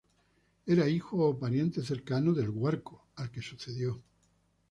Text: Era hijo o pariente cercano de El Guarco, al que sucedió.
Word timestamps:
Era 0.65 0.89
hijo 0.89 1.19
o 1.27 1.37
pariente 1.37 1.83
cercano 1.83 2.33
de 2.33 2.41
El 2.41 2.49
Guarco, 2.49 3.05
al 3.17 3.29
que 3.29 3.43
sucedió. 3.43 4.01